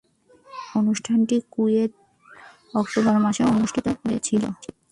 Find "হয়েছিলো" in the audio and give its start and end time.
3.99-4.49